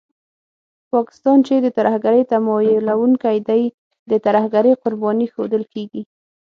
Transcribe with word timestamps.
پاکستان 0.93 1.37
چې 1.47 1.55
د 1.59 1.67
ترهګرۍ 1.77 2.21
تمويلوونکی 2.33 3.37
دی، 3.47 3.63
د 4.11 4.13
ترهګرۍ 4.25 4.73
قرباني 4.83 5.27
ښودل 5.33 5.63
کېږي 5.73 6.01